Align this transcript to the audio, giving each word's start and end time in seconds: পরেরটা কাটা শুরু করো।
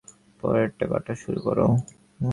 পরেরটা 0.41 0.85
কাটা 0.87 1.13
শুরু 1.15 1.39
করো। 1.41 1.65